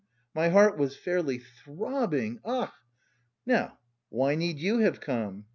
My 0.33 0.49
heart 0.49 0.79
was 0.79 0.97
fairly 0.97 1.37
throbbing. 1.37 2.39
Ach! 2.43 2.71
"Now, 3.45 3.77
why 4.09 4.33
need 4.33 4.57
you 4.57 4.79
have 4.79 4.99
come? 4.99 5.45